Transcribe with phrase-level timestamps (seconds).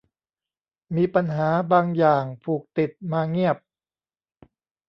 [0.95, 3.57] มีปัญหาบางอย่างผูกติดมาเงียบ